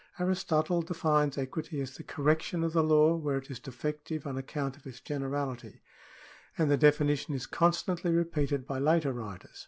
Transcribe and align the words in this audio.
Aristotle 0.17 0.81
defines 0.81 1.37
equity 1.37 1.79
as 1.79 1.95
the 1.95 2.01
correction 2.03 2.63
of 2.63 2.73
the 2.73 2.81
law 2.81 3.15
where 3.15 3.37
it 3.37 3.51
is 3.51 3.59
defective 3.59 4.25
on 4.25 4.35
account 4.35 4.75
of 4.75 4.87
its 4.87 4.99
generality,^ 4.99 5.79
and 6.57 6.71
the 6.71 6.75
definition 6.75 7.35
is 7.35 7.45
constantly 7.45 8.09
repeated 8.11 8.65
by 8.65 8.79
later 8.79 9.13
writers. 9.13 9.59